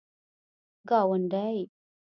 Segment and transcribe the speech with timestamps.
[0.89, 1.59] گاونډی